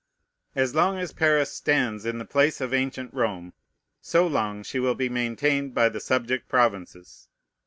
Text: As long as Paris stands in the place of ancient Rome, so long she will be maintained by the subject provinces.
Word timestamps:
As 0.55 0.73
long 0.73 0.97
as 0.97 1.13
Paris 1.13 1.51
stands 1.51 2.07
in 2.07 2.17
the 2.17 2.25
place 2.25 2.59
of 2.59 2.73
ancient 2.73 3.13
Rome, 3.13 3.53
so 4.01 4.25
long 4.25 4.63
she 4.63 4.79
will 4.79 4.95
be 4.95 5.09
maintained 5.09 5.75
by 5.75 5.89
the 5.89 5.99
subject 5.99 6.49
provinces. 6.49 7.27